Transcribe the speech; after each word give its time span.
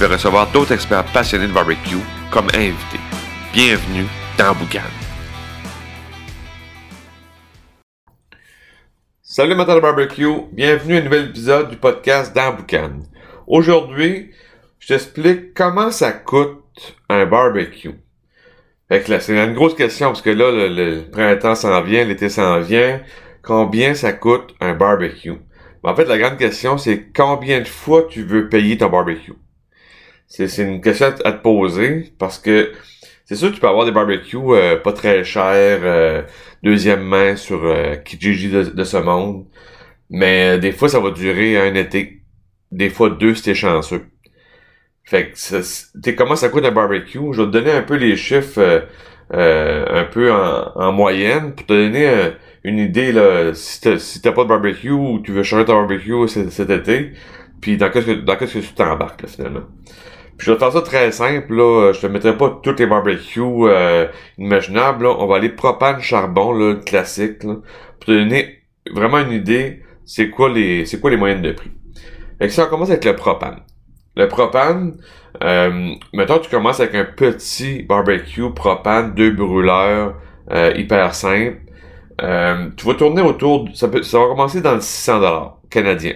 vais 0.00 0.14
recevoir 0.14 0.50
d'autres 0.50 0.72
experts 0.72 1.04
passionnés 1.12 1.46
de 1.46 1.52
barbecue 1.52 1.98
comme 2.30 2.46
invités. 2.54 3.00
Bienvenue 3.52 4.06
dans 4.38 4.54
Boucan. 4.54 4.80
Salut 9.20 9.52
amateurs 9.52 9.76
de 9.76 9.80
barbecue, 9.80 10.46
bienvenue 10.52 10.96
à 10.96 11.00
un 11.00 11.02
nouvel 11.02 11.24
épisode 11.26 11.68
du 11.68 11.76
podcast 11.76 12.34
dans 12.34 12.54
Boucan. 12.54 13.00
Aujourd'hui, 13.46 14.30
je 14.78 14.88
t'explique 14.88 15.52
comment 15.52 15.90
ça 15.90 16.12
coûte 16.12 16.96
un 17.10 17.26
barbecue. 17.26 17.92
C'est 18.90 19.28
une 19.28 19.52
grosse 19.52 19.74
question 19.74 20.06
parce 20.08 20.22
que 20.22 20.30
là, 20.30 20.50
le 20.50 21.10
printemps 21.10 21.54
s'en 21.54 21.82
vient, 21.82 22.04
l'été 22.04 22.30
s'en 22.30 22.60
vient. 22.60 23.02
Combien 23.42 23.92
ça 23.92 24.14
coûte 24.14 24.54
un 24.60 24.72
barbecue? 24.72 25.34
en 25.82 25.94
fait, 25.94 26.06
la 26.06 26.16
grande 26.16 26.38
question, 26.38 26.78
c'est 26.78 27.12
combien 27.14 27.60
de 27.60 27.68
fois 27.68 28.06
tu 28.08 28.22
veux 28.22 28.48
payer 28.48 28.78
ton 28.78 28.88
barbecue? 28.88 29.34
C'est, 30.30 30.62
une 30.62 30.80
question 30.80 31.08
à 31.24 31.32
te 31.32 31.42
poser 31.42 32.12
parce 32.16 32.38
que 32.38 32.72
c'est 33.24 33.34
sûr 33.34 33.48
que 33.50 33.54
tu 33.56 33.60
peux 33.60 33.66
avoir 33.66 33.84
des 33.84 33.90
barbecues 33.90 34.36
euh, 34.36 34.76
pas 34.76 34.92
très 34.92 35.24
chers, 35.24 35.80
euh, 35.82 36.22
deuxième 36.62 37.02
main 37.02 37.34
sur 37.34 37.64
euh, 37.64 37.96
Kijiji 37.96 38.48
de, 38.48 38.84
ce 38.84 38.96
monde. 38.96 39.46
Mais 40.08 40.58
des 40.60 40.70
fois, 40.70 40.88
ça 40.88 41.00
va 41.00 41.10
durer 41.10 41.58
un 41.58 41.74
été. 41.74 42.22
Des 42.70 42.90
fois 42.90 43.10
deux 43.10 43.34
si 43.34 43.42
t'es 43.42 43.54
chanceux. 43.56 44.06
Fait 45.04 45.32
que 45.32 46.10
comment 46.12 46.36
ça 46.36 46.48
coûte 46.48 46.64
un 46.64 46.70
barbecue? 46.70 47.32
Je 47.32 47.42
vais 47.42 47.48
te 47.48 47.52
donner 47.52 47.72
un 47.72 47.82
peu 47.82 47.96
les 47.96 48.16
chiffres 48.16 48.86
un 49.32 50.04
peu 50.04 50.32
en, 50.32 50.92
moyenne 50.92 51.54
pour 51.54 51.66
te 51.66 51.72
donner 51.72 52.30
une 52.62 52.78
idée 52.78 53.10
là, 53.10 53.52
si 53.54 53.80
t'as, 53.80 53.98
si 53.98 54.20
pas 54.20 54.30
de 54.30 54.48
barbecue 54.48 54.90
ou 54.90 55.20
tu 55.20 55.32
veux 55.32 55.42
changer 55.42 55.64
ton 55.64 55.74
barbecue 55.74 56.28
cet, 56.28 56.70
été, 56.70 57.12
puis 57.60 57.76
dans 57.76 57.90
qu'est-ce 57.90 58.06
que 58.06 58.12
dans 58.12 58.36
qu'est-ce 58.36 58.54
que 58.54 58.64
tu 58.64 58.74
t'embarques 58.74 59.22
là, 59.22 59.28
finalement? 59.28 59.66
Puis 60.40 60.46
je 60.46 60.52
vais 60.52 60.58
faire 60.58 60.72
ça 60.72 60.80
très 60.80 61.12
simple, 61.12 61.54
là. 61.54 61.92
Je 61.92 62.00
te 62.00 62.06
mettrai 62.06 62.34
pas 62.34 62.58
tous 62.62 62.74
les 62.78 62.86
barbecues 62.86 63.42
euh, 63.42 64.06
imaginables. 64.38 65.04
Là. 65.04 65.14
On 65.18 65.26
va 65.26 65.36
aller 65.36 65.50
propane 65.50 66.00
charbon, 66.00 66.54
là, 66.54 66.76
classique, 66.76 67.44
là, 67.44 67.56
pour 67.98 68.06
te 68.06 68.10
donner 68.10 68.62
vraiment 68.90 69.18
une 69.18 69.32
idée, 69.32 69.82
c'est 70.06 70.30
quoi 70.30 70.48
les. 70.48 70.86
c'est 70.86 70.98
quoi 70.98 71.10
les 71.10 71.18
moyennes 71.18 71.42
de 71.42 71.52
prix. 71.52 71.70
Fait 72.38 72.46
que 72.46 72.54
ça, 72.54 72.64
on 72.64 72.70
commence 72.70 72.88
avec 72.88 73.04
le 73.04 73.14
propane. 73.16 73.58
Le 74.16 74.28
propane, 74.28 74.96
euh, 75.44 75.90
mettons 76.14 76.38
tu 76.38 76.48
commences 76.48 76.80
avec 76.80 76.94
un 76.94 77.04
petit 77.04 77.82
barbecue 77.82 78.50
propane, 78.54 79.12
deux 79.12 79.32
brûleurs, 79.32 80.14
euh, 80.52 80.72
hyper 80.74 81.14
simple. 81.14 81.58
Euh, 82.22 82.70
tu 82.78 82.86
vas 82.86 82.94
tourner 82.94 83.20
autour, 83.20 83.68
ça, 83.74 83.88
peut, 83.88 84.02
ça 84.02 84.18
va 84.18 84.28
commencer 84.28 84.62
dans 84.62 84.72
le 84.72 84.80
600$ 84.80 85.52
canadien. 85.68 86.14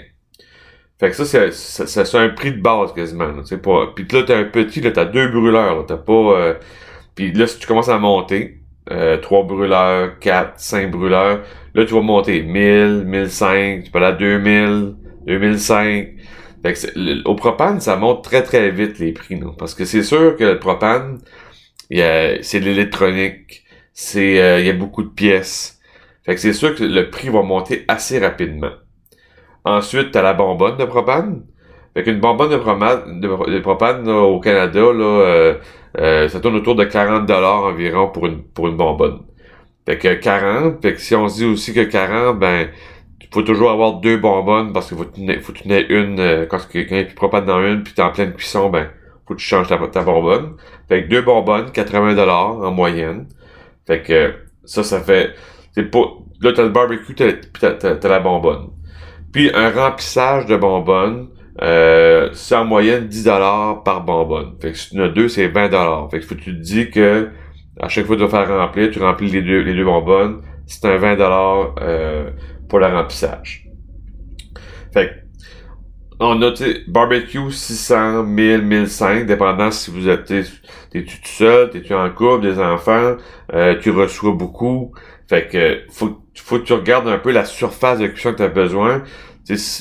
Fait 1.01 1.11
que 1.11 1.17
ça, 1.17 1.25
c'est, 1.25 1.53
ça, 1.53 2.05
c'est 2.05 2.19
un 2.19 2.29
prix 2.29 2.53
de 2.53 2.61
base 2.61 2.93
quasiment. 2.93 3.45
C'est 3.45 3.63
pas. 3.63 3.93
Puis 3.95 4.07
là, 4.13 4.23
t'as 4.25 4.39
un 4.39 4.45
petit, 4.45 4.81
là, 4.81 4.93
t'as 4.93 5.05
deux 5.05 5.29
brûleurs. 5.29 5.85
t'as 5.87 5.97
pas. 5.97 6.13
Euh... 6.13 6.55
Puis 7.15 7.33
là, 7.33 7.47
si 7.47 7.59
tu 7.59 7.67
commences 7.67 7.89
à 7.89 7.99
monter, 7.99 8.61
euh, 8.91 9.19
trois 9.19 9.45
brûleurs, 9.45 10.19
quatre, 10.19 10.61
cinq 10.61 10.91
brûleurs, 10.91 11.43
là, 11.75 11.85
tu 11.85 11.95
vas 11.95 12.01
monter 12.01 12.43
1000, 12.43 13.05
1005, 13.07 13.85
tu 13.85 13.91
peux 13.91 13.99
aller 13.99 14.07
à 14.09 14.13
2000, 14.13 14.95
2005. 15.27 16.09
Fait 16.63 16.73
que 16.73 17.29
au 17.29 17.35
propane, 17.35 17.81
ça 17.81 17.97
monte 17.97 18.25
très 18.25 18.43
très 18.43 18.71
vite 18.71 18.99
les 18.99 19.13
prix, 19.13 19.37
non? 19.37 19.53
Parce 19.55 19.75
que 19.75 19.85
c'est 19.85 20.03
sûr 20.03 20.37
que 20.37 20.45
le 20.45 20.59
propane, 20.59 21.21
y 21.91 22.01
a, 22.03 22.43
c'est 22.43 22.61
l'électronique, 22.61 23.65
c'est, 23.93 24.41
euh, 24.41 24.61
il 24.61 24.67
y 24.67 24.71
a 24.71 24.73
beaucoup 24.73 25.03
de 25.03 25.09
pièces. 25.09 25.81
Fait 26.25 26.35
que 26.35 26.41
c'est 26.41 26.53
sûr 26.55 26.75
que 26.75 26.85
le 26.85 27.11
prix 27.11 27.29
va 27.29 27.43
monter 27.43 27.85
assez 27.89 28.19
rapidement. 28.19 28.71
Ensuite, 29.65 30.13
tu 30.13 30.19
as 30.19 30.23
la 30.23 30.35
bonbonne 30.35 30.77
de 30.77 30.85
propane. 30.85 31.43
Fait 31.95 32.03
qu'une 32.03 32.21
bonbonne 32.21 32.51
de, 32.51 32.57
propane, 32.59 33.21
propane 33.63 34.09
au 34.09 34.41
Canada, 34.41 34.81
là, 34.81 35.05
euh, 35.05 35.55
euh, 35.99 36.29
ça 36.29 36.41
tourne 36.41 36.57
autour 36.57 36.75
de 36.75 36.85
40 36.85 37.27
dollars 37.27 37.65
environ 37.65 38.09
pour 38.09 38.27
une, 38.27 38.43
pour 38.43 38.69
une 38.69 38.77
bonbonne. 38.77 39.23
Fait 39.87 39.99
que 39.99 40.15
40, 40.15 40.83
fait 40.83 40.95
que 40.95 41.01
si 41.01 41.15
on 41.15 41.29
se 41.29 41.37
dit 41.37 41.45
aussi 41.47 41.75
que 41.75 41.81
40, 41.85 42.39
ben, 42.39 42.69
il 43.21 43.29
faut 43.33 43.43
toujours 43.43 43.71
avoir 43.71 43.95
deux 44.01 44.17
bonbonnes 44.19 44.73
parce 44.73 44.89
qu'il 44.89 44.99
faut 44.99 45.05
tenir, 45.05 45.41
faut 45.41 45.53
tenir 45.53 45.85
une, 45.91 46.21
euh, 46.21 46.47
quand, 46.47 46.59
il 46.75 46.91
y 46.91 47.01
a 47.01 47.05
plus 47.05 47.15
propane 47.15 47.47
dans 47.47 47.63
une, 47.63 47.83
puis 47.83 47.95
t'es 47.95 48.03
en 48.03 48.11
pleine 48.11 48.33
cuisson, 48.35 48.71
ben, 48.71 48.91
faut 49.27 49.35
que 49.35 49.41
tu 49.41 49.47
changes 49.47 49.69
ta, 49.69 49.79
ta 49.89 50.03
bonbonne. 50.03 50.57
Fait 50.89 51.05
que 51.05 51.09
deux 51.09 51.23
bonbonnes, 51.23 51.71
80 51.73 52.15
dollars 52.15 52.59
en 52.61 52.71
moyenne. 52.73 53.29
Fait 53.87 54.03
que 54.03 54.35
ça, 54.65 54.83
ça 54.83 55.01
fait, 55.01 55.35
c'est 55.73 55.91
pas, 55.91 56.05
là, 56.41 56.53
t'as 56.55 56.63
le 56.65 56.71
barbecue, 56.71 57.15
t'as, 57.15 57.33
t'as, 57.73 57.97
t'as 57.97 58.09
la 58.09 58.21
bonbonne. 58.21 58.74
Puis 59.35 59.51
un 59.53 59.71
remplissage 59.71 60.47
de 60.47 60.57
bonbonnes, 60.57 61.29
euh, 61.61 62.31
c'est 62.35 62.55
en 62.55 62.65
moyenne 62.65 63.09
10$ 63.09 63.83
par 63.83 64.05
bonbonne. 64.05 64.55
Fait 64.63 64.71
que 64.71 64.79
si 64.79 64.91
tu 64.91 65.01
en 65.01 65.05
as 65.07 65.09
deux, 65.09 65.29
c'est 65.29 65.49
20$. 65.49 66.09
Fait 66.09 66.21
que 66.21 66.25
faut 66.25 66.37
que 66.37 66.41
tu 66.41 66.57
te 66.57 66.63
dis 66.63 66.89
que 66.89 67.31
à 67.81 67.89
chaque 67.89 68.07
fois 68.07 68.15
que 68.15 68.23
tu 68.23 68.29
vas 68.29 68.45
faire 68.47 68.57
remplir, 68.57 68.93
tu 68.93 69.01
remplis 69.01 69.29
les 69.31 69.43
deux, 69.43 69.59
les 69.59 69.75
deux 69.75 69.85
bonbonnes, 69.85 70.41
c'est 70.67 70.85
un 70.85 70.99
20$ 70.99 71.75
euh, 71.81 72.31
pour 72.69 72.79
le 72.79 72.87
remplissage. 72.87 73.69
Fait 74.93 75.09
que 75.09 75.15
on 76.21 76.41
a 76.41 76.53
barbecue 76.87 77.51
600, 77.51 78.23
1000, 78.23 78.63
1005, 78.63 79.27
dépendant 79.27 79.73
si 79.73 79.91
vous 79.91 80.09
êtes 80.09 80.27
t'es-tu 80.27 81.21
tout 81.21 81.27
seul, 81.27 81.71
t'es-tu 81.71 81.93
en 81.93 82.09
couple, 82.11 82.43
des 82.43 82.61
enfants, 82.61 83.17
euh, 83.53 83.75
tu 83.81 83.91
reçois 83.91 84.31
beaucoup. 84.31 84.93
Fait 85.29 85.49
que 85.49 85.81
faut, 85.91 86.24
faut 86.43 86.59
que 86.59 86.65
tu 86.65 86.73
regardes 86.73 87.09
un 87.09 87.19
peu 87.19 87.31
la 87.31 87.45
surface 87.45 87.99
de 87.99 88.07
cuisson 88.07 88.33
que 88.33 88.39
tu 88.39 88.43
as 88.43 88.49
besoin. 88.49 89.03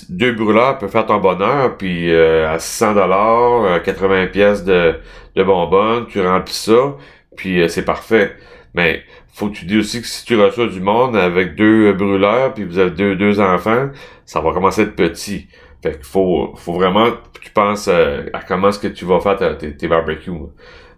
deux 0.09 0.33
brûleurs 0.33 0.77
peuvent 0.77 0.91
faire 0.91 1.05
ton 1.05 1.19
bonheur, 1.19 1.77
puis 1.77 2.11
euh, 2.11 2.49
à 2.49 2.59
600 2.59 2.93
dollars, 2.93 3.81
80 3.83 4.27
pièces 4.27 4.63
de, 4.63 4.95
de 5.35 5.43
bonbonnes, 5.43 6.07
tu 6.07 6.21
remplis 6.21 6.53
ça, 6.53 6.95
puis 7.35 7.61
euh, 7.61 7.67
c'est 7.67 7.85
parfait. 7.85 8.35
Mais 8.73 9.03
faut 9.33 9.49
que 9.49 9.55
tu 9.55 9.65
dis 9.65 9.77
aussi 9.77 10.01
que 10.01 10.07
si 10.07 10.25
tu 10.25 10.39
reçois 10.39 10.67
du 10.67 10.79
monde 10.79 11.15
avec 11.15 11.55
deux 11.55 11.93
brûleurs, 11.93 12.53
puis 12.53 12.65
vous 12.65 12.77
avez 12.77 12.91
deux, 12.91 13.15
deux 13.15 13.39
enfants, 13.39 13.89
ça 14.25 14.41
va 14.41 14.51
commencer 14.53 14.83
à 14.83 14.85
petit. 14.85 15.47
Fait 15.81 15.93
qu'il 15.93 16.05
faut, 16.05 16.53
faut 16.55 16.73
vraiment 16.73 17.11
que 17.11 17.39
tu 17.41 17.51
penses 17.51 17.89
euh, 17.91 18.29
à 18.33 18.41
comment 18.41 18.69
est-ce 18.69 18.79
que 18.79 18.87
tu 18.87 19.05
vas 19.05 19.19
faire 19.19 19.57
tes, 19.57 19.75
tes 19.75 19.87
barbecues. 19.87 20.31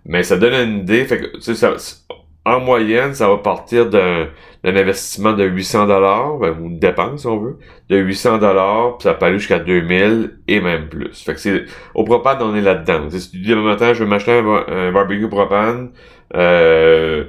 Mais 0.06 0.22
ça 0.22 0.38
donne 0.38 0.54
une 0.54 0.80
idée. 0.80 1.06
Fait 1.06 1.20
que, 1.20 1.40
ça, 1.40 1.74
en 2.46 2.60
moyenne, 2.60 3.16
ça 3.16 3.28
va 3.28 3.38
partir 3.38 3.90
d'un 3.90 4.28
investissement 4.74 5.34
de 5.34 5.44
800 5.44 5.88
dollars, 5.88 6.38
ben, 6.38 6.56
ou 6.60 6.68
une 6.68 6.80
dépense, 6.80 7.22
si 7.22 7.28
on 7.28 7.38
veut, 7.38 7.60
de 7.90 7.98
800 7.98 8.40
dollars, 8.40 8.98
puis 8.98 9.04
ça 9.04 9.14
peut 9.14 9.28
aller 9.28 9.38
jusqu'à 9.38 9.60
2000 9.60 10.40
et 10.48 10.60
même 10.60 10.90
plus. 10.90 11.24
Fait 11.24 11.34
que 11.34 11.40
c'est 11.40 11.66
au 11.94 12.04
propane, 12.04 12.38
on 12.42 12.56
est 12.56 12.62
là-dedans. 12.62 13.10
Si 13.10 13.32
tu 13.32 13.38
dis 13.38 13.54
le 13.54 13.62
matin, 13.62 13.94
je 13.94 14.04
vais 14.04 14.10
m'acheter 14.10 14.32
un, 14.32 14.92
barbecue 14.92 15.30
propane, 15.30 15.92
euh, 16.36 17.26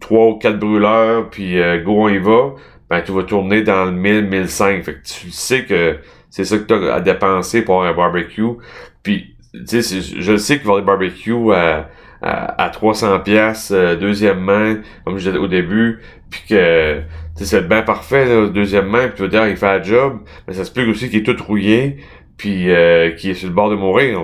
trois 0.00 0.28
ou 0.28 0.38
quatre 0.38 0.58
brûleurs, 0.58 1.30
puis 1.30 1.60
euh, 1.60 1.80
go 1.80 2.04
on 2.04 2.08
y 2.08 2.18
va, 2.18 2.54
ben 2.88 3.02
tu 3.02 3.12
vas 3.12 3.22
tourner 3.22 3.62
dans 3.62 3.84
le 3.84 3.92
1000, 3.92 4.24
1005. 4.28 4.82
Fait 4.82 4.94
que 4.94 5.02
tu 5.04 5.30
sais 5.30 5.64
que 5.64 5.98
c'est 6.28 6.44
ça 6.44 6.58
que 6.58 6.64
tu 6.64 6.74
as 6.74 6.94
à 6.94 7.00
dépenser 7.00 7.62
pour 7.62 7.84
un 7.84 7.92
barbecue. 7.92 8.56
Puis, 9.02 9.36
tu 9.52 9.82
sais, 9.82 10.00
je 10.00 10.36
sais 10.36 10.58
qu'il 10.58 10.66
va 10.66 10.74
y 10.74 10.78
avoir 10.78 10.98
barbecues 10.98 11.52
à 11.52 11.88
à, 12.22 12.70
300 12.70 13.20
pièces 13.20 13.70
euh, 13.74 13.96
deuxième 13.96 14.40
main, 14.40 14.80
comme 15.04 15.18
je 15.18 15.30
disais 15.30 15.38
au 15.38 15.48
début, 15.48 16.00
puis 16.30 16.42
que 16.48 17.00
c'est 17.34 17.66
bien 17.66 17.82
parfait, 17.82 18.26
là, 18.26 18.48
deuxième 18.48 18.88
main, 18.88 19.08
puis 19.08 19.16
tu 19.16 19.22
vas 19.22 19.28
dire 19.28 19.48
il 19.48 19.56
fait 19.56 19.78
le 19.78 19.84
job, 19.84 20.20
mais 20.46 20.54
ça 20.54 20.64
se 20.64 20.70
peut 20.70 20.86
aussi 20.88 21.08
qu'il 21.08 21.20
est 21.20 21.22
tout 21.22 21.42
rouillé, 21.42 21.96
puis 22.36 22.70
euh, 22.70 23.12
qu'il 23.12 23.30
est 23.30 23.34
sur 23.34 23.48
le 23.48 23.54
bord 23.54 23.70
de 23.70 23.76
mourir. 23.76 24.20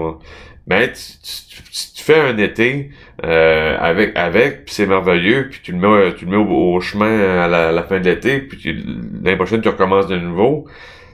Mais 0.66 0.92
tu, 0.92 2.02
fais 2.02 2.20
un 2.20 2.36
été 2.38 2.90
euh, 3.24 3.76
avec, 3.80 4.16
avec, 4.16 4.64
puis 4.64 4.74
c'est 4.74 4.86
merveilleux, 4.86 5.48
puis 5.50 5.60
tu 5.62 5.72
le 5.72 5.78
mets, 5.78 6.14
tu 6.14 6.24
le 6.24 6.30
mets 6.32 6.36
au, 6.36 6.80
chemin 6.80 7.40
à 7.40 7.48
la, 7.48 7.82
fin 7.82 7.98
de 7.98 8.04
l'été, 8.04 8.40
puis 8.40 8.84
l'année 9.22 9.36
prochaine 9.36 9.60
tu 9.60 9.68
recommences 9.68 10.06
de 10.06 10.16
nouveau 10.16 10.66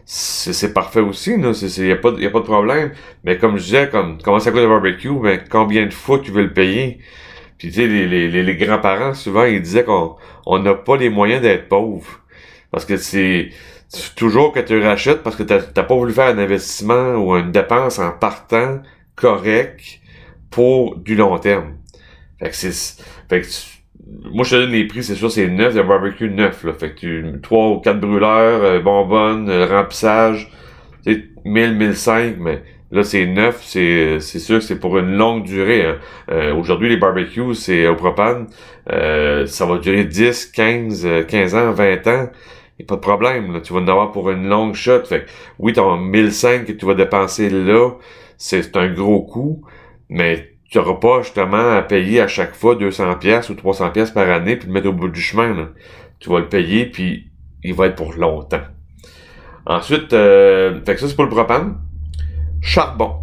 c'est 0.05 0.75
parfait 0.75 1.01
aussi, 1.01 1.33
il 1.33 1.39
n'y 1.39 1.93
a, 1.93 1.95
a 1.95 1.97
pas 1.97 2.11
de 2.11 2.45
problème. 2.45 2.93
Mais 3.25 3.39
comme 3.39 3.57
je 3.57 3.65
disais, 3.65 3.89
comme 3.89 4.19
comment 4.23 4.41
ça 4.41 4.51
coûte 4.51 4.61
le 4.61 4.69
barbecue, 4.69 5.11
ben, 5.21 5.41
combien 5.49 5.87
de 5.87 5.93
fois 5.93 6.19
tu 6.19 6.31
veux 6.31 6.43
le 6.43 6.53
payer? 6.53 6.99
Puis 7.59 7.69
tu 7.69 7.75
sais, 7.75 7.87
les, 7.87 8.09
les, 8.09 8.43
les, 8.43 8.57
grands-parents, 8.57 9.15
souvent, 9.15 9.45
ils 9.45 9.63
disaient 9.63 9.85
qu'on 9.85 10.17
on 10.47 10.59
n'a 10.59 10.75
pas 10.75 10.97
les 10.97 11.11
moyens 11.11 11.43
d'être 11.43 11.69
pauvre. 11.69 12.21
Parce 12.73 12.85
que 12.85 12.97
c'est 12.97 13.51
toujours 14.17 14.53
que 14.53 14.61
tu 14.61 14.83
rachètes 14.83 15.23
parce 15.23 15.37
que 15.37 15.43
tu 15.43 15.53
n'as 15.53 15.83
pas 15.83 15.95
voulu 15.95 16.13
faire 16.13 16.35
un 16.35 16.39
investissement 16.39 17.15
ou 17.15 17.37
une 17.37 17.53
dépense 17.53 17.99
en 17.99 18.11
partant 18.13 18.81
correct 19.15 20.01
pour 20.51 20.97
du 20.97 21.15
long 21.15 21.39
terme. 21.39 21.77
Fait 22.39 22.51
que 22.51 22.57
c'est, 22.57 23.03
fait 23.29 23.43
que 23.43 23.47
moi, 24.32 24.44
je 24.44 24.50
te 24.50 24.61
donne 24.61 24.73
les 24.73 24.87
prix, 24.87 25.03
c'est 25.03 25.14
sûr, 25.14 25.31
c'est 25.31 25.49
neuf, 25.49 25.75
le 25.75 25.82
barbecue 25.82 26.29
neuf, 26.29 26.64
là. 26.64 26.73
Fait 26.73 26.91
que 26.91 27.00
tu, 27.00 27.25
trois 27.43 27.69
ou 27.70 27.81
quatre 27.81 28.00
brûleurs, 28.00 28.62
euh, 28.62 28.81
bonbonnes, 28.81 29.49
euh, 29.49 29.67
remplissage, 29.67 30.50
tu 31.05 31.32
1000, 31.44 31.76
1005, 31.76 32.37
mais 32.38 32.62
là, 32.91 33.03
c'est 33.03 33.26
neuf, 33.26 33.62
c'est, 33.62 34.20
c'est 34.20 34.38
sûr 34.38 34.59
que 34.59 34.64
c'est 34.64 34.79
pour 34.79 34.99
une 34.99 35.17
longue 35.17 35.44
durée, 35.44 35.87
hein. 35.87 35.97
euh, 36.31 36.55
Aujourd'hui, 36.55 36.88
les 36.88 36.97
barbecues, 36.97 37.55
c'est 37.55 37.87
au 37.87 37.97
propane, 37.97 38.47
euh, 38.93 39.47
ça 39.47 39.67
va 39.67 39.79
durer 39.79 40.05
10, 40.05 40.47
15, 40.47 41.08
15 41.29 41.55
ans, 41.55 41.73
20 41.73 42.06
ans. 42.08 42.29
Y 42.79 42.82
a 42.82 42.87
pas 42.87 42.97
de 42.97 43.00
problème, 43.00 43.53
là. 43.53 43.61
Tu 43.61 43.73
vas 43.73 43.81
en 43.81 43.88
avoir 43.88 44.12
pour 44.12 44.31
une 44.31 44.49
longue 44.49 44.75
shot. 44.75 45.05
Fait 45.05 45.20
que, 45.25 45.31
oui, 45.58 45.73
ton 45.73 45.97
1005 45.97 46.67
que 46.67 46.73
tu 46.73 46.87
vas 46.87 46.94
dépenser 46.94 47.49
là, 47.50 47.91
c'est 48.38 48.76
un 48.76 48.93
gros 48.93 49.23
coût, 49.23 49.62
mais 50.08 50.52
tu 50.73 50.79
n'auras 50.79 50.95
pas 50.95 51.21
justement 51.21 51.77
à 51.77 51.83
payer 51.83 52.23
à 52.23 52.29
chaque 52.29 52.55
fois 52.55 52.75
200 52.75 53.17
pièces 53.17 53.51
ou 53.51 53.55
300 53.55 53.91
pièces 53.91 54.11
par 54.11 54.29
année 54.29 54.57
puis 54.57 54.69
le 54.69 54.73
mettre 54.73 54.89
au 54.89 54.93
bout 54.93 55.09
du 55.09 55.21
chemin. 55.21 55.69
Tu 56.19 56.31
vas 56.31 56.39
le 56.41 56.49
payer 56.49 56.87
puis 56.87 57.27
il 57.63 57.75
va 57.75 57.89
être 57.89 57.95
pour 57.95 58.15
longtemps. 58.15 58.63
Ensuite, 59.67 60.15
euh, 60.15 60.81
fait 60.87 60.95
que 60.95 61.01
ça 61.01 61.09
c'est 61.09 61.15
pour 61.15 61.25
le 61.25 61.31
propane. 61.31 61.77
Charbon. 62.63 63.17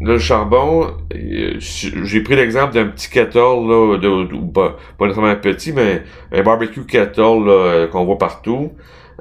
le 0.00 0.18
charbon, 0.18 0.96
euh, 1.14 1.56
j'ai 1.58 2.22
pris 2.22 2.36
l'exemple 2.36 2.72
d'un 2.72 2.86
petit 2.86 3.10
kettle, 3.10 3.38
là, 3.38 3.98
de, 3.98 4.50
pas, 4.52 4.76
nécessairement 5.00 5.36
petit, 5.36 5.72
mais 5.72 6.04
un 6.32 6.42
barbecue 6.42 6.86
kettle 6.86 7.48
euh, 7.48 7.86
qu'on 7.86 8.06
voit 8.06 8.18
partout. 8.18 8.72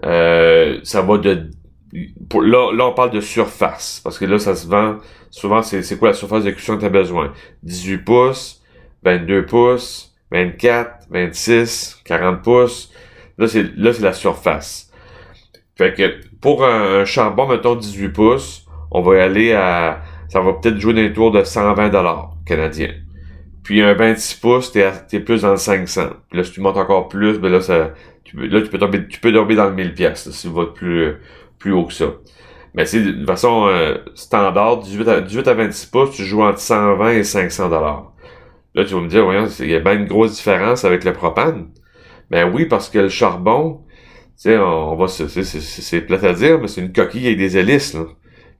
Euh, 0.05 0.79
ça 0.83 1.01
va 1.01 1.17
de 1.17 1.49
là, 1.93 2.71
là, 2.73 2.85
on 2.87 2.93
parle 2.93 3.11
de 3.11 3.21
surface, 3.21 4.01
parce 4.03 4.17
que 4.17 4.25
là, 4.25 4.39
ça 4.39 4.55
se 4.55 4.67
vend, 4.67 4.97
souvent, 5.29 5.61
c'est 5.61 5.97
quoi 5.97 6.09
la 6.09 6.13
surface 6.13 6.43
de 6.43 6.51
cuisson 6.51 6.75
que 6.75 6.81
tu 6.81 6.85
as 6.85 6.89
besoin? 6.89 7.33
18 7.63 7.97
pouces, 7.99 8.61
22 9.03 9.45
pouces, 9.45 10.13
24, 10.31 11.07
26, 11.09 12.01
40 12.05 12.41
pouces. 12.41 12.91
Là, 13.37 13.47
c'est, 13.47 13.75
là, 13.75 13.93
c'est 13.93 14.01
la 14.01 14.13
surface. 14.13 14.91
Fait 15.77 15.93
que, 15.93 16.19
pour 16.41 16.65
un, 16.65 17.05
charbon, 17.05 17.47
mettons 17.47 17.75
18 17.75 18.09
pouces, 18.09 18.65
on 18.91 19.01
va 19.01 19.17
y 19.17 19.19
aller 19.19 19.53
à, 19.53 20.01
ça 20.29 20.39
va 20.39 20.53
peut-être 20.53 20.79
jouer 20.79 20.93
dans 20.93 21.01
les 21.01 21.13
tours 21.13 21.31
de 21.31 21.43
120 21.43 21.89
dollars 21.89 22.33
canadiens. 22.45 22.93
Puis 23.63 23.81
un 23.81 23.93
26 23.93 24.35
pouces, 24.35 24.71
t'es, 24.71 24.91
t'es 25.07 25.19
plus 25.19 25.43
dans 25.43 25.51
le 25.51 25.57
500. 25.57 26.01
Puis 26.29 26.37
là, 26.37 26.43
si 26.43 26.51
tu 26.51 26.61
montes 26.61 26.77
encore 26.77 27.07
plus, 27.07 27.39
ben 27.39 27.51
là, 27.51 27.61
ça, 27.61 27.93
tu, 28.23 28.35
là, 28.47 28.61
tu 28.61 28.67
peux 28.67 28.77
tomber, 28.77 29.07
tu 29.07 29.19
peux 29.19 29.31
tomber 29.31 29.55
dans 29.55 29.69
le 29.69 29.73
1000 29.73 29.93
pièces 29.93 30.29
si 30.29 30.47
tu 30.47 30.53
vas 30.53 30.65
plus, 30.65 31.15
plus 31.63 31.71
haut 31.71 31.85
que 31.85 31.93
ça. 31.93 32.13
Mais 32.73 32.85
c'est 32.85 33.01
de 33.01 33.25
façon 33.25 33.67
euh, 33.67 33.97
standard, 34.15 34.79
18 34.79 35.07
à, 35.07 35.21
18 35.21 35.47
à 35.47 35.53
26 35.53 35.85
pouces, 35.85 36.15
tu 36.15 36.25
joues 36.25 36.41
entre 36.41 36.59
120 36.59 37.11
et 37.11 37.23
500 37.23 37.69
dollars. 37.69 38.11
Là, 38.75 38.83
tu 38.83 38.93
vas 38.95 38.99
me 38.99 39.07
dire, 39.07 39.23
voyons, 39.23 39.47
il 39.59 39.69
y 39.69 39.75
a 39.75 39.79
bien 39.79 39.93
une 39.93 40.07
grosse 40.07 40.35
différence 40.35 40.83
avec 40.83 41.05
le 41.05 41.13
propane. 41.13 41.69
Ben 42.31 42.51
oui, 42.53 42.65
parce 42.65 42.89
que 42.89 42.99
le 42.99 43.09
charbon, 43.09 43.81
tu 44.35 44.49
sais, 44.49 44.57
on, 44.57 44.95
va, 44.95 45.07
c'est 45.07 46.01
plate 46.01 46.23
à 46.23 46.33
dire, 46.33 46.59
mais 46.59 46.67
c'est 46.67 46.81
une 46.81 46.91
coquille 46.91 47.27
avec 47.27 47.37
des 47.37 47.57
hélices, 47.57 47.93
là. 47.93 48.05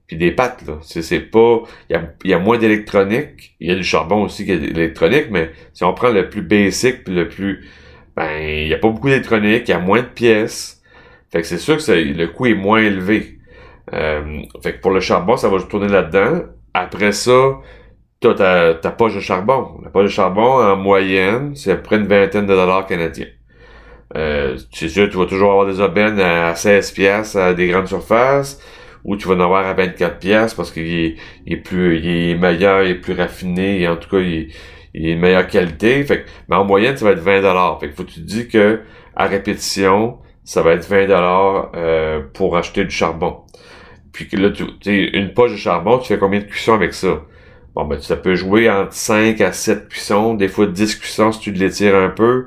Puis 0.07 0.15
des 0.17 0.31
pattes, 0.31 0.63
là. 0.67 0.77
C'est 0.81 1.19
pas, 1.19 1.63
il 1.89 1.93
y 1.93 1.95
a, 1.95 2.13
y 2.23 2.33
a 2.33 2.39
moins 2.39 2.57
d'électronique. 2.57 3.55
Il 3.59 3.69
y 3.69 3.71
a 3.71 3.75
du 3.75 3.83
charbon 3.83 4.23
aussi 4.23 4.45
qui 4.45 4.51
est 4.51 4.63
électronique, 4.63 5.27
mais 5.31 5.51
si 5.73 5.83
on 5.83 5.93
prend 5.93 6.09
le 6.09 6.29
plus 6.29 6.43
basic 6.43 7.03
puis 7.03 7.15
le 7.15 7.27
plus, 7.27 7.65
ben, 8.15 8.29
il 8.39 8.67
y 8.67 8.73
a 8.73 8.77
pas 8.77 8.89
beaucoup 8.89 9.09
d'électronique, 9.09 9.63
il 9.67 9.71
y 9.71 9.73
a 9.73 9.79
moins 9.79 10.03
de 10.03 10.07
pièces. 10.07 10.82
Fait 11.33 11.41
que 11.41 11.47
c'est 11.47 11.57
sûr 11.57 11.77
que 11.77 11.91
le 11.91 12.27
coût 12.27 12.45
est 12.45 12.53
moins 12.53 12.77
élevé. 12.77 13.39
Euh, 13.91 14.41
fait 14.61 14.73
que 14.73 14.81
pour 14.81 14.91
le 14.91 14.99
charbon, 14.99 15.35
ça 15.35 15.49
va 15.49 15.59
tourner 15.63 15.87
là-dedans. 15.87 16.43
Après 16.75 17.11
ça, 17.11 17.57
t'as 18.19 18.35
ta, 18.35 18.75
ta 18.75 18.91
poche 18.91 19.15
de 19.15 19.19
charbon. 19.19 19.79
La 19.83 19.89
poche 19.89 20.03
de 20.03 20.09
charbon, 20.09 20.61
en 20.63 20.75
moyenne, 20.75 21.55
c'est 21.55 21.71
à 21.71 21.75
peu 21.75 21.81
près 21.81 21.95
une 21.95 22.05
vingtaine 22.05 22.45
de 22.45 22.53
dollars 22.53 22.85
canadiens. 22.85 23.25
Euh, 24.15 24.57
c'est 24.71 24.89
sûr, 24.89 25.09
tu 25.09 25.17
vas 25.17 25.25
toujours 25.25 25.49
avoir 25.49 25.65
des 25.65 25.81
aubaines 25.81 26.19
à 26.19 26.53
16 26.53 26.91
pièces 26.91 27.35
à 27.35 27.55
des 27.55 27.67
grandes 27.67 27.87
surfaces, 27.87 28.61
ou 29.03 29.17
tu 29.17 29.27
vas 29.27 29.33
en 29.33 29.39
avoir 29.39 29.65
à 29.65 29.73
24 29.73 30.19
pièces 30.19 30.53
parce 30.53 30.71
qu'il 30.71 30.83
est, 30.87 31.15
il 31.47 31.53
est 31.53 31.57
plus, 31.57 31.97
il 31.97 32.29
est 32.29 32.35
meilleur, 32.35 32.83
il 32.83 32.91
est 32.91 32.95
plus 33.01 33.13
raffiné, 33.13 33.81
et 33.81 33.87
en 33.87 33.95
tout 33.95 34.07
cas, 34.07 34.19
il, 34.19 34.53
il 34.93 35.09
est 35.09 35.15
de 35.15 35.19
meilleure 35.19 35.47
qualité. 35.47 36.03
Fait 36.03 36.25
que, 36.25 36.29
mais 36.47 36.57
en 36.57 36.63
moyenne, 36.63 36.95
ça 36.95 37.05
va 37.05 37.11
être 37.13 37.21
20 37.21 37.41
dollars. 37.41 37.79
Fait 37.79 37.89
que 37.89 37.95
faut 37.95 38.03
que 38.03 38.11
tu 38.11 38.21
te 38.21 38.27
dis 38.27 38.47
que, 38.47 38.81
à 39.15 39.25
répétition, 39.25 40.19
ça 40.43 40.61
va 40.61 40.73
être 40.73 40.87
20 40.87 41.07
dollars 41.07 41.71
euh, 41.75 42.21
pour 42.33 42.57
acheter 42.57 42.83
du 42.83 42.91
charbon. 42.91 43.41
Puis 44.11 44.27
là, 44.33 44.51
tu 44.51 44.65
une 44.91 45.33
poche 45.33 45.51
de 45.51 45.57
charbon, 45.57 45.97
tu 45.97 46.07
fais 46.07 46.19
combien 46.19 46.39
de 46.39 46.45
cuissons 46.45 46.73
avec 46.73 46.93
ça? 46.93 47.21
Bon, 47.75 47.85
ben, 47.85 47.99
ça 47.99 48.15
peut 48.15 48.35
jouer 48.35 48.69
entre 48.69 48.93
5 48.93 49.41
à 49.41 49.51
7 49.51 49.89
cuissons, 49.89 50.35
des 50.35 50.47
fois 50.47 50.67
10 50.67 50.95
cuissons 50.99 51.31
si 51.31 51.39
tu 51.39 51.51
l'étires 51.51 51.95
un 51.95 52.09
peu. 52.09 52.45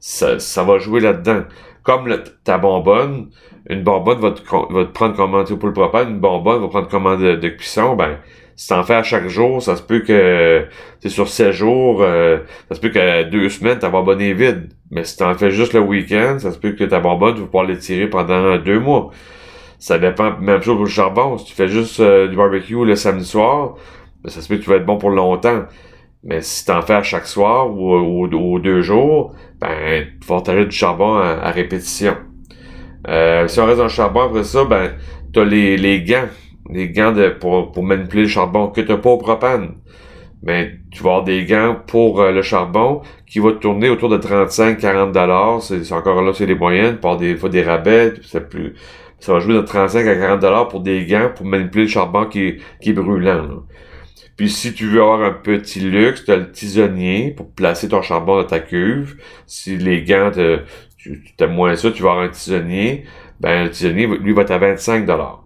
Ça, 0.00 0.38
ça 0.38 0.64
va 0.64 0.78
jouer 0.78 1.00
là-dedans. 1.00 1.44
Comme 1.82 2.14
ta 2.44 2.58
bonbonne, 2.58 3.30
une 3.70 3.82
bonbonne 3.82 4.20
va 4.20 4.32
te, 4.32 4.42
va 4.72 4.84
te 4.84 4.90
prendre 4.92 5.16
commande 5.16 5.48
pour 5.58 5.68
le 5.68 5.72
propane, 5.72 6.10
une 6.10 6.20
bonbonne 6.20 6.60
va 6.60 6.68
prendre 6.68 6.88
commande 6.88 7.22
de, 7.22 7.36
de 7.36 7.48
cuisson, 7.48 7.96
ben, 7.96 8.18
si 8.56 8.68
t'en 8.68 8.82
fais 8.82 8.94
à 8.94 9.02
chaque 9.02 9.28
jour, 9.28 9.62
ça 9.62 9.76
se 9.76 9.82
peut 9.82 10.00
que 10.00 10.66
c'est 11.00 11.10
sur 11.10 11.28
7 11.28 11.52
jours, 11.52 12.00
euh, 12.00 12.38
ça 12.70 12.74
se 12.74 12.80
peut 12.80 12.88
qu'à 12.88 13.22
deux 13.22 13.50
semaines, 13.50 13.78
ta 13.78 13.90
bonbonne 13.90 14.22
est 14.22 14.32
vide. 14.32 14.70
Mais 14.90 15.04
si 15.04 15.18
t'en 15.18 15.34
fais 15.34 15.50
juste 15.50 15.74
le 15.74 15.80
week-end, 15.80 16.38
ça 16.38 16.52
se 16.52 16.58
peut 16.58 16.72
que 16.72 16.84
ta 16.84 16.98
bonbonne, 16.98 17.34
tu 17.34 17.40
vas 17.40 17.46
pouvoir 17.46 17.64
l'étirer 17.64 18.08
pendant 18.08 18.56
deux 18.56 18.80
mois. 18.80 19.10
Ça 19.78 19.98
dépend, 19.98 20.38
même 20.38 20.62
chose 20.62 20.76
pour 20.76 20.84
le 20.84 20.90
charbon. 20.90 21.36
Si 21.36 21.44
tu 21.44 21.52
fais 21.52 21.68
juste 21.68 22.00
euh, 22.00 22.28
du 22.28 22.36
barbecue 22.36 22.82
le 22.82 22.96
samedi 22.96 23.26
soir, 23.26 23.74
ben, 24.24 24.30
ça 24.30 24.40
se 24.40 24.48
peut 24.48 24.56
que 24.56 24.62
tu 24.62 24.70
vas 24.70 24.76
être 24.76 24.86
bon 24.86 24.96
pour 24.96 25.10
longtemps. 25.10 25.64
Mais 26.24 26.40
si 26.40 26.64
t'en 26.64 26.80
fais 26.80 26.94
à 26.94 27.02
chaque 27.02 27.26
soir 27.26 27.70
ou, 27.70 28.26
ou, 28.26 28.58
deux 28.58 28.80
jours, 28.80 29.34
ben, 29.60 30.06
tu 30.18 30.26
vas 30.26 30.40
t'arrêter 30.40 30.70
du 30.70 30.76
charbon 30.76 31.16
à, 31.16 31.50
répétition. 31.50 32.16
Euh, 33.06 33.46
si 33.48 33.60
on 33.60 33.66
reste 33.66 33.78
dans 33.78 33.84
le 33.84 33.90
charbon 33.90 34.22
après 34.22 34.44
ça, 34.44 34.64
ben, 34.64 34.92
t'as 35.34 35.44
les, 35.44 35.76
les 35.76 36.02
gants 36.02 36.28
des 36.70 36.90
gants 36.90 37.12
de, 37.12 37.28
pour, 37.28 37.72
pour 37.72 37.82
manipuler 37.82 38.22
le 38.22 38.28
charbon 38.28 38.68
que 38.68 38.80
tu 38.80 38.88
n'as 38.88 38.98
pas 38.98 39.10
au 39.10 39.18
propane. 39.18 39.74
Mais 40.42 40.78
tu 40.90 41.02
vas 41.02 41.10
avoir 41.10 41.24
des 41.24 41.44
gants 41.44 41.76
pour 41.86 42.20
euh, 42.20 42.30
le 42.30 42.42
charbon 42.42 43.02
qui 43.26 43.38
va 43.38 43.52
tourner 43.52 43.88
autour 43.88 44.08
de 44.08 44.18
35-40 44.18 45.12
dollars. 45.12 45.62
C'est 45.62 45.92
encore 45.92 46.22
là, 46.22 46.32
c'est 46.34 46.46
les 46.46 46.54
moyennes, 46.54 46.98
par 46.98 47.16
des 47.16 47.36
fois 47.36 47.48
des 47.48 47.62
rabais, 47.62 48.12
plus, 48.50 48.74
ça 49.18 49.32
va 49.32 49.40
jouer 49.40 49.54
de 49.54 49.62
35 49.62 50.06
à 50.06 50.14
40 50.14 50.40
dollars 50.40 50.68
pour 50.68 50.80
des 50.80 51.04
gants 51.06 51.30
pour 51.34 51.46
manipuler 51.46 51.84
le 51.84 51.90
charbon 51.90 52.26
qui 52.26 52.42
est, 52.42 52.58
qui 52.80 52.90
est 52.90 52.92
brûlant. 52.92 53.64
Puis 54.36 54.50
si 54.50 54.74
tu 54.74 54.86
veux 54.86 55.00
avoir 55.00 55.22
un 55.22 55.32
petit 55.32 55.80
luxe, 55.80 56.24
tu 56.24 56.30
as 56.30 56.36
le 56.36 56.52
tisonnier 56.52 57.30
pour 57.30 57.50
placer 57.50 57.88
ton 57.88 58.02
charbon 58.02 58.36
dans 58.36 58.44
ta 58.44 58.60
cuve. 58.60 59.16
Si 59.46 59.76
les 59.78 60.02
gants, 60.02 60.30
tu 60.30 61.44
as 61.44 61.46
moins 61.46 61.74
ça, 61.76 61.90
tu 61.90 62.02
vas 62.02 62.10
avoir 62.10 62.26
un 62.26 62.28
tisonnier. 62.28 63.04
Ben, 63.40 63.64
le 63.64 63.70
tisonnier, 63.70 64.06
lui, 64.06 64.32
va 64.34 64.42
être 64.42 64.50
à 64.50 64.58
25 64.58 65.06
dollars. 65.06 65.45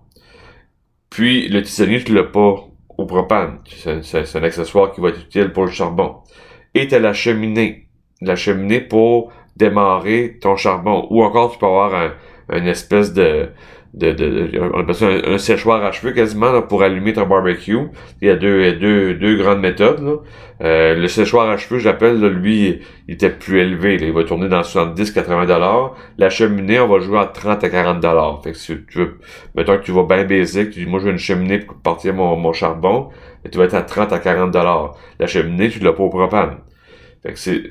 Puis, 1.10 1.48
le 1.48 1.62
tisonnier, 1.62 2.02
tu 2.02 2.14
l'as 2.14 2.24
pas 2.24 2.54
au 2.96 3.06
propane. 3.06 3.58
C'est 3.66 4.36
un 4.36 4.42
accessoire 4.42 4.92
qui 4.92 5.00
va 5.00 5.08
être 5.08 5.20
utile 5.20 5.52
pour 5.52 5.64
le 5.64 5.70
charbon. 5.70 6.18
Et 6.74 6.86
tu 6.88 6.94
as 6.94 7.00
la 7.00 7.12
cheminée. 7.12 7.88
La 8.20 8.36
cheminée 8.36 8.80
pour 8.80 9.32
démarrer 9.56 10.38
ton 10.40 10.56
charbon. 10.56 11.06
Ou 11.10 11.22
encore, 11.22 11.52
tu 11.52 11.58
peux 11.58 11.66
avoir 11.66 11.94
un, 11.94 12.12
une 12.52 12.66
espèce 12.66 13.12
de, 13.12 13.50
de, 13.94 14.12
de, 14.12 14.50
on 14.72 14.80
appelle 14.80 14.94
ça 14.94 15.08
un, 15.08 15.38
séchoir 15.38 15.84
à 15.84 15.90
cheveux 15.90 16.12
quasiment 16.12 16.62
pour 16.62 16.82
allumer 16.82 17.12
ton 17.12 17.26
barbecue. 17.26 17.76
Il 18.22 18.28
y 18.28 18.30
a 18.30 18.36
deux, 18.36 18.72
deux, 18.74 19.14
deux 19.14 19.36
grandes 19.36 19.60
méthodes. 19.60 20.02
Là. 20.02 20.12
Euh, 20.62 20.94
le 20.94 21.08
séchoir 21.08 21.48
à 21.50 21.56
cheveux, 21.56 21.80
j'appelle, 21.80 22.20
lui, 22.20 22.80
il 23.08 23.14
était 23.14 23.30
plus 23.30 23.60
élevé. 23.60 23.98
Il 24.00 24.12
va 24.12 24.24
tourner 24.24 24.48
dans 24.48 24.60
70-80 24.60 25.46
dollars. 25.46 25.96
La 26.18 26.30
cheminée, 26.30 26.78
on 26.78 26.86
va 26.86 27.00
jouer 27.00 27.18
à 27.18 27.26
30 27.26 27.64
à 27.64 27.68
40 27.68 28.00
dollars. 28.00 28.40
Fait 28.44 28.52
que 28.52 28.58
si 28.58 28.76
tu 28.88 28.98
veux, 28.98 29.18
mettons 29.56 29.76
que 29.76 29.82
tu 29.82 29.92
vas 29.92 30.04
bien 30.04 30.24
basic, 30.24 30.70
tu 30.70 30.84
dis, 30.84 30.86
moi, 30.86 31.00
je 31.00 31.06
veux 31.06 31.12
une 31.12 31.18
cheminée 31.18 31.58
pour 31.58 31.76
partir 31.76 32.14
mon, 32.14 32.36
mon 32.36 32.52
charbon, 32.52 33.08
et 33.44 33.50
tu 33.50 33.58
vas 33.58 33.64
être 33.64 33.74
à 33.74 33.82
30 33.82 34.12
à 34.12 34.18
40 34.18 34.52
dollars. 34.52 34.96
La 35.18 35.26
cheminée, 35.26 35.68
tu 35.68 35.80
l'as 35.80 35.92
pas 35.92 36.02
au 36.02 36.10
propane. 36.10 36.58
Fait 37.22 37.32
que 37.32 37.38
c'est, 37.38 37.62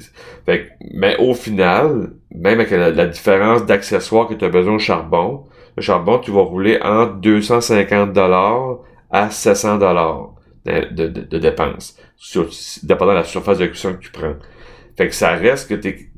fait 0.45 0.65
que, 0.65 0.69
mais 0.93 1.15
au 1.17 1.33
final, 1.33 2.11
même 2.35 2.59
avec 2.59 2.71
la, 2.71 3.07
différence 3.07 3.65
d'accessoires 3.65 4.27
que 4.27 4.35
tu 4.35 4.45
as 4.45 4.49
besoin 4.49 4.75
au 4.75 4.79
charbon, 4.79 5.45
charbon, 5.79 6.19
tu 6.19 6.31
vas 6.31 6.41
rouler 6.41 6.79
entre 6.81 7.15
250 7.15 8.13
dollars 8.13 8.79
à 9.11 9.29
700 9.29 9.77
dollars 9.77 10.33
de, 10.65 11.07
de, 11.07 11.37
dépenses, 11.37 11.97
sur, 12.17 12.49
dépendant 12.83 13.11
de 13.11 13.17
la 13.17 13.23
surface 13.23 13.57
de 13.57 13.65
cuisson 13.65 13.93
que 13.93 13.99
tu 13.99 14.11
prends. 14.11 14.35
Fait 14.97 15.07
que 15.07 15.15
ça 15.15 15.31
reste 15.31 15.69
que 15.69 15.75
t'es, 15.75 16.09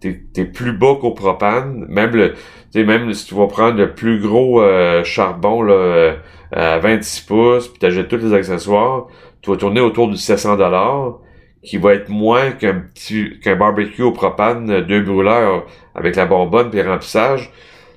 t'es, 0.00 0.20
t'es, 0.34 0.44
plus 0.44 0.72
bas 0.72 0.96
qu'au 1.00 1.12
propane. 1.12 1.86
Même 1.88 2.10
le, 2.10 2.34
même 2.74 3.12
si 3.14 3.26
tu 3.26 3.34
vas 3.36 3.46
prendre 3.46 3.78
le 3.78 3.94
plus 3.94 4.20
gros 4.20 4.60
euh, 4.60 5.04
charbon 5.04 5.62
là, 5.62 5.74
euh, 5.74 6.16
à 6.50 6.78
26 6.78 7.20
pouces, 7.20 7.68
puis 7.68 7.78
t'achètes 7.78 8.08
tous 8.08 8.16
les 8.16 8.34
accessoires, 8.34 9.06
tu 9.40 9.50
vas 9.50 9.56
tourner 9.56 9.80
autour 9.80 10.08
du 10.08 10.16
700 10.16 10.56
dollars 10.56 11.20
qui 11.62 11.76
va 11.76 11.94
être 11.94 12.08
moins 12.08 12.50
qu'un 12.50 12.74
petit 12.74 13.38
qu'un 13.40 13.54
barbecue 13.54 14.02
au 14.02 14.10
propane, 14.10 14.80
deux 14.80 15.02
brûleurs 15.02 15.64
avec 15.94 16.16
la 16.16 16.26
bonbonne 16.26 16.70
puis 16.70 16.82
le 16.82 16.90
remplissage, 16.90 17.52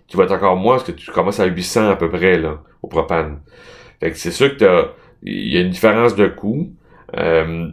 tu 0.08 0.18
vas 0.18 0.26
être 0.26 0.34
encore 0.34 0.56
moins 0.56 0.76
parce 0.76 0.88
que 0.88 0.92
tu 0.92 1.12
commences 1.12 1.40
à 1.40 1.46
800 1.46 1.90
à 1.90 1.96
peu 1.96 2.10
près 2.10 2.38
là 2.38 2.60
au 2.82 2.88
propane. 2.88 3.42
Fait 4.00 4.12
que 4.12 4.18
c'est 4.18 4.32
sûr 4.32 4.56
que 4.58 4.90
il 5.24 5.54
y 5.54 5.58
a 5.58 5.62
une 5.62 5.72
différence 5.72 6.16
de 6.16 6.28
coût. 6.28 6.74
Euh, 7.18 7.68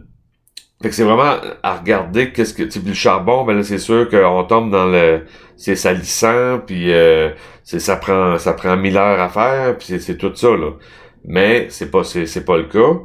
fait 0.81 0.89
que 0.89 0.95
c'est 0.95 1.03
vraiment 1.03 1.35
à 1.63 1.77
regarder 1.77 2.31
qu'est-ce 2.31 2.53
que. 2.53 2.63
Tu 2.63 2.79
le 2.79 2.93
charbon, 2.93 3.45
ben 3.45 3.55
là, 3.55 3.63
c'est 3.63 3.77
sûr 3.77 4.09
qu'on 4.09 4.43
tombe 4.43 4.69
dans 4.71 4.85
le. 4.87 5.25
C'est 5.55 5.75
salissant, 5.75 6.59
puis 6.65 6.91
euh, 6.91 7.29
c'est 7.63 7.79
ça 7.79 7.95
prend 7.95 8.37
ça 8.37 8.53
prend 8.53 8.75
mille 8.75 8.97
heures 8.97 9.19
à 9.19 9.29
faire, 9.29 9.77
puis 9.77 9.99
c'est 9.99 10.17
tout 10.17 10.35
ça, 10.35 10.49
là. 10.49 10.71
Mais 11.25 11.67
c'est 11.69 11.89
pas 11.89 12.03
c'est 12.03 12.45
pas 12.45 12.57
le 12.57 12.65
cas. 12.65 12.99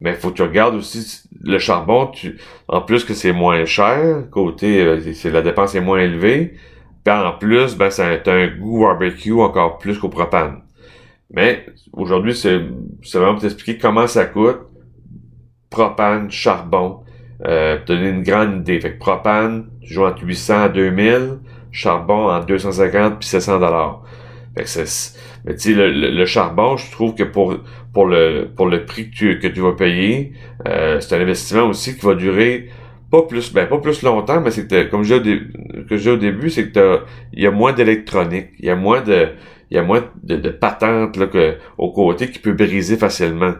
Mais 0.00 0.14
faut 0.14 0.30
que 0.30 0.36
tu 0.36 0.42
regardes 0.42 0.74
aussi 0.74 1.22
le 1.42 1.58
charbon, 1.58 2.06
tu, 2.06 2.38
en 2.68 2.80
plus 2.80 3.04
que 3.04 3.14
c'est 3.14 3.32
moins 3.32 3.64
cher, 3.66 4.24
côté 4.30 4.82
euh, 4.82 4.98
la 5.24 5.42
dépense 5.42 5.74
est 5.74 5.80
moins 5.80 6.00
élevée, 6.00 6.54
en 7.18 7.32
plus, 7.32 7.76
ben 7.76 7.90
ça 7.90 8.06
a 8.08 8.30
un 8.30 8.46
goût 8.48 8.80
barbecue 8.80 9.32
encore 9.32 9.78
plus 9.78 9.98
qu'au 9.98 10.08
propane. 10.08 10.62
Mais 11.32 11.66
aujourd'hui, 11.92 12.34
c'est 12.34 12.60
vraiment 13.14 13.32
pour 13.32 13.42
t'expliquer 13.42 13.78
comment 13.78 14.06
ça 14.06 14.24
coûte. 14.24 14.60
Propane, 15.70 16.30
charbon, 16.30 17.00
euh, 17.46 17.76
pour 17.76 17.84
te 17.86 17.92
donner 17.92 18.08
une 18.08 18.22
grande 18.22 18.60
idée. 18.60 18.80
Fait 18.80 18.92
que 18.92 18.98
propane, 18.98 19.68
tu 19.82 19.94
joues 19.94 20.04
entre 20.04 20.24
800 20.24 20.62
à 20.62 20.68
2000, 20.68 21.38
charbon 21.70 22.28
entre 22.28 22.46
250 22.46 23.20
puis 23.20 23.28
700 23.28 23.60
dollars. 23.60 24.02
Fait 24.56 24.64
que 24.64 24.68
mais 25.44 25.54
tu 25.54 25.72
sais, 25.72 25.74
le, 25.74 25.90
le, 25.90 26.26
charbon, 26.26 26.76
je 26.76 26.90
trouve 26.90 27.14
que 27.14 27.22
pour 27.22 27.56
pour 27.94 28.06
le 28.06 28.50
pour 28.54 28.66
le 28.66 28.84
prix 28.84 29.10
que 29.10 29.14
tu, 29.14 29.38
que 29.38 29.46
tu 29.46 29.60
vas 29.60 29.72
payer, 29.72 30.32
euh, 30.66 31.00
c'est 31.00 31.16
un 31.16 31.20
investissement 31.20 31.62
aussi 31.62 31.96
qui 31.96 32.04
va 32.04 32.14
durer 32.14 32.68
pas 33.10 33.22
plus 33.22 33.52
ben 33.52 33.66
pas 33.66 33.78
plus 33.78 34.02
longtemps, 34.02 34.40
mais 34.40 34.50
que 34.50 34.84
comme 34.84 35.02
je 35.02 35.16
que 35.88 35.96
j'ai 35.96 36.10
au 36.10 36.16
début, 36.16 36.50
c'est 36.50 36.70
que 36.70 37.00
il 37.32 37.42
y 37.42 37.46
a 37.46 37.50
moins 37.50 37.72
d'électronique, 37.72 38.50
il 38.58 38.66
y 38.66 38.70
a 38.70 38.76
moins 38.76 39.00
de 39.00 39.30
il 39.70 39.76
y 39.76 39.78
a 39.78 39.82
moins 39.82 40.04
de, 40.22 40.36
de 40.36 40.50
patentes 40.50 41.16
là, 41.16 41.26
que, 41.26 41.56
au 41.78 41.92
côté 41.92 42.30
qui 42.30 42.40
peut 42.40 42.52
briser 42.52 42.96
facilement. 42.96 43.54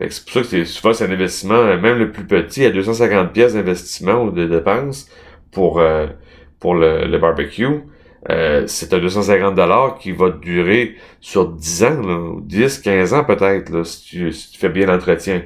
C'est 0.00 0.24
pour 0.24 0.32
ça 0.34 0.40
que 0.42 0.46
c'est 0.46 0.64
souvent 0.64 0.92
c'est 0.92 1.04
un 1.06 1.12
investissement, 1.12 1.64
même 1.64 1.98
le 1.98 2.12
plus 2.12 2.24
petit, 2.24 2.64
à 2.64 2.70
250 2.70 3.32
pièces 3.32 3.54
d'investissement 3.54 4.22
ou 4.24 4.30
de 4.30 4.46
dépenses 4.46 5.10
pour 5.52 5.80
euh, 5.80 6.06
pour 6.60 6.74
le, 6.74 7.06
le 7.06 7.18
barbecue. 7.18 7.66
Euh, 8.30 8.64
c'est 8.66 8.92
un 8.92 8.98
250 8.98 9.54
dollars 9.54 9.98
qui 9.98 10.12
va 10.12 10.30
durer 10.30 10.96
sur 11.20 11.48
10 11.48 11.84
ans, 11.84 12.02
là, 12.02 12.40
10, 12.42 12.78
15 12.80 13.14
ans 13.14 13.24
peut-être, 13.24 13.84
si 13.84 14.04
tu, 14.04 14.32
si 14.32 14.50
tu 14.50 14.58
fais 14.58 14.68
bien 14.68 14.86
l'entretien. 14.86 15.42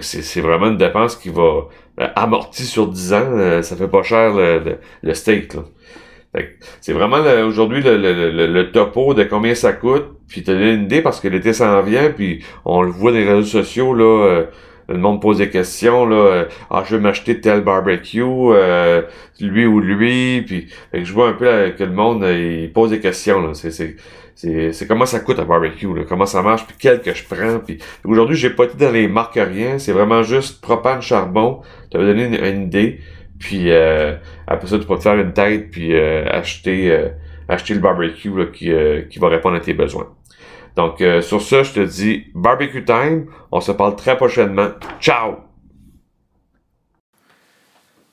C'est 0.00 0.40
vraiment 0.40 0.66
une 0.68 0.76
dépense 0.76 1.14
qui 1.16 1.28
va 1.28 1.68
euh, 2.00 2.08
amortir 2.16 2.66
sur 2.66 2.88
10 2.88 3.12
ans. 3.12 3.28
Euh, 3.32 3.62
ça 3.62 3.76
fait 3.76 3.88
pas 3.88 4.02
cher 4.02 4.34
le, 4.34 4.78
le, 5.02 5.14
steak. 5.14 5.54
Là. 5.54 5.62
C'est 6.80 6.92
vraiment 6.92 7.18
aujourd'hui 7.46 7.80
le, 7.82 7.96
le, 7.96 8.46
le, 8.46 8.72
topo 8.72 9.14
de 9.14 9.22
combien 9.22 9.54
ça 9.54 9.72
coûte, 9.72 10.06
puis 10.26 10.42
t'as 10.42 10.54
une 10.54 10.84
idée 10.84 11.00
parce 11.00 11.20
que 11.20 11.28
l'été 11.28 11.52
s'en 11.52 11.80
vient, 11.82 12.10
puis 12.10 12.42
on 12.64 12.82
le 12.82 12.90
voit 12.90 13.12
dans 13.12 13.18
les 13.18 13.28
réseaux 13.28 13.62
sociaux, 13.62 13.94
là, 13.94 14.04
euh, 14.04 14.44
le 14.88 14.98
monde 14.98 15.20
pose 15.20 15.38
des 15.38 15.50
questions, 15.50 16.06
là, 16.06 16.16
euh, 16.16 16.44
ah 16.70 16.82
je 16.86 16.96
veux 16.96 17.00
m'acheter 17.00 17.40
tel 17.40 17.62
barbecue, 17.62 18.22
euh, 18.22 19.02
lui 19.40 19.66
ou 19.66 19.80
lui, 19.80 20.42
puis 20.42 20.68
je 20.92 21.12
vois 21.12 21.28
un 21.28 21.32
peu 21.32 21.72
que 21.76 21.84
le 21.84 21.92
monde 21.92 22.24
il 22.24 22.72
pose 22.72 22.90
des 22.90 23.00
questions, 23.00 23.40
là, 23.40 23.54
c'est, 23.54 23.70
c'est, 23.70 23.96
c'est, 24.34 24.86
comment 24.86 25.06
ça 25.06 25.20
coûte 25.20 25.38
un 25.38 25.44
barbecue, 25.44 25.94
là, 25.94 26.02
comment 26.08 26.26
ça 26.26 26.42
marche, 26.42 26.66
puis 26.66 26.76
quel 26.78 27.00
que 27.00 27.14
je 27.14 27.24
prends, 27.24 27.58
puis 27.58 27.78
aujourd'hui 28.04 28.36
j'ai 28.36 28.50
pas 28.50 28.64
été 28.64 28.76
dans 28.76 28.92
les 28.92 29.08
marques 29.08 29.38
rien, 29.40 29.78
c'est 29.78 29.92
vraiment 29.92 30.22
juste 30.22 30.60
propane, 30.60 31.00
charbon, 31.00 31.60
tu 31.90 31.98
vas 31.98 32.04
donné 32.04 32.24
une 32.48 32.64
idée, 32.64 33.00
puis 33.38 33.70
euh, 33.70 34.16
après 34.46 34.66
ça, 34.66 34.78
tu 34.78 34.86
peux 34.86 34.96
te 34.96 35.02
faire 35.02 35.18
une 35.18 35.32
tête 35.32 35.70
puis 35.70 35.94
euh, 35.94 36.26
acheter, 36.30 36.90
euh, 36.90 37.08
acheter 37.48 37.74
le 37.74 37.80
barbecue 37.80 38.30
qui, 38.52 38.72
qui 39.10 39.18
va 39.18 39.28
répondre 39.28 39.56
à 39.56 39.60
tes 39.60 39.74
besoins. 39.74 40.08
Donc 40.76 41.02
sur 41.22 41.40
ça, 41.40 41.62
je 41.62 41.72
te 41.72 41.80
dis 41.80 42.26
barbecue 42.34 42.84
time. 42.84 43.26
On 43.52 43.60
se 43.60 43.72
parle 43.72 43.96
très 43.96 44.16
prochainement. 44.16 44.70
Ciao! 45.00 45.36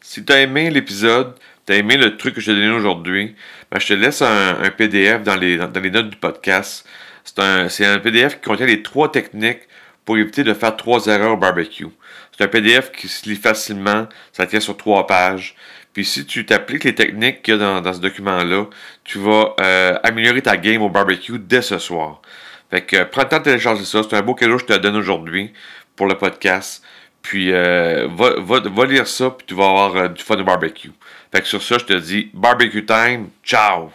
Si 0.02 0.26
tu 0.26 0.34
as 0.34 0.42
aimé 0.42 0.70
l'épisode, 0.70 1.36
tu 1.66 1.74
as 1.74 1.78
aimé 1.78 1.96
le 1.96 2.18
truc 2.18 2.36
que 2.36 2.42
je 2.42 2.48
t'ai 2.52 2.56
donné 2.56 2.70
aujourd'hui, 2.70 3.36
ben, 3.72 3.80
je 3.80 3.88
te 3.88 3.94
laisse 3.94 4.22
un, 4.22 4.70
PDF 4.76 5.24
dans 5.24 5.36
les, 5.36 5.58
dans 5.58 5.80
les 5.80 5.92
notes 5.92 6.10
du 6.10 6.18
podcast. 6.18 6.86
C'est 7.24 7.40
un, 7.40 7.68
un 7.68 8.00
PDF 8.00 8.36
qui 8.36 8.50
contient 8.50 8.66
les 8.66 8.84
trois 8.84 9.12
techniques 9.12 9.62
pour 10.04 10.18
éviter 10.18 10.44
de 10.44 10.54
faire 10.54 10.76
trois 10.76 11.06
erreurs 11.06 11.34
au 11.34 11.38
barbecue. 11.38 11.88
C'est 12.32 12.44
un 12.44 12.48
PDF 12.48 12.92
qui 12.92 13.08
se 13.08 13.30
lit 13.30 13.36
facilement, 13.36 14.08
ça 14.34 14.48
tient 14.48 14.60
sur 14.60 14.76
trois 14.76 15.08
pages. 15.08 15.56
Puis 15.94 16.04
si 16.06 16.26
tu 16.26 16.46
t'appliques 16.46 16.84
les 16.84 16.96
techniques 16.96 17.42
qu'il 17.42 17.54
y 17.54 17.62
a 17.62 17.80
dans, 17.82 17.94
ce 17.94 18.00
document-là, 18.00 18.66
tu 19.04 19.20
vas 19.20 19.56
euh, 19.62 19.98
améliorer 20.04 20.42
ta 20.42 20.58
game 20.58 20.82
au 20.82 20.90
barbecue 20.90 21.38
dès 21.38 21.62
ce 21.62 21.78
soir. 21.78 22.22
Fait 22.72 22.82
que 22.82 23.04
prends 23.04 23.24
le 23.24 23.28
temps 23.28 23.40
de 23.40 23.44
télécharger 23.44 23.86
ça. 23.86 24.02
C'est 24.02 24.16
un 24.16 24.22
beau 24.22 24.34
cadeau 24.34 24.56
que 24.56 24.62
je 24.62 24.66
te 24.66 24.78
donne 24.78 24.96
aujourd'hui 24.96 25.54
pour 25.96 26.08
le 26.08 26.18
podcast. 26.18 26.84
Puis 27.22 27.52
euh, 27.52 28.08
va, 28.10 28.34
va, 28.40 28.86
lire 28.86 29.08
ça, 29.08 29.30
puis 29.30 29.46
tu 29.46 29.54
vas 29.54 29.70
avoir 29.70 29.96
euh, 29.96 30.08
du 30.08 30.24
fun 30.24 30.40
au 30.40 30.44
barbecue. 30.44 30.92
Fait 31.32 31.42
que 31.42 31.48
sur 31.48 31.62
ça, 31.62 31.78
je 31.78 31.86
te 31.86 31.94
dis 31.94 32.32
barbecue 32.34 32.86
time. 32.86 33.30
Ciao! 33.44 33.92